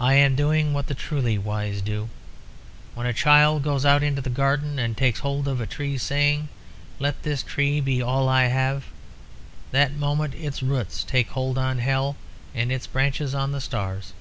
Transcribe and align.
I 0.00 0.14
am 0.14 0.34
doing 0.34 0.72
what 0.74 0.88
the 0.88 0.94
truly 0.96 1.38
wise 1.38 1.82
do. 1.82 2.08
When 2.96 3.06
a 3.06 3.12
child 3.12 3.62
goes 3.62 3.84
out 3.86 4.02
into 4.02 4.20
the 4.20 4.28
garden 4.28 4.76
and 4.80 4.96
takes 4.96 5.20
hold 5.20 5.46
of 5.46 5.60
a 5.60 5.68
tree, 5.68 5.98
saying, 5.98 6.48
'Let 6.98 7.22
this 7.22 7.44
tree 7.44 7.80
be 7.80 8.02
all 8.02 8.28
I 8.28 8.46
have,' 8.46 8.86
that 9.70 9.92
moment 9.94 10.34
its 10.34 10.64
roots 10.64 11.04
take 11.04 11.28
hold 11.30 11.58
on 11.58 11.78
hell 11.78 12.16
and 12.52 12.72
its 12.72 12.88
branches 12.88 13.36
on 13.36 13.52
the 13.52 13.60
stars. 13.60 14.14